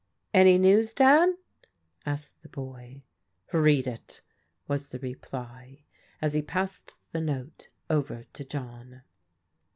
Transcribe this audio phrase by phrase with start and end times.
[0.33, 1.29] "Any news, Dad?"
[2.07, 3.03] asked the boy."
[3.53, 4.21] Read it,"
[4.67, 5.83] was the reply,
[6.19, 9.03] as he passed the note over to John.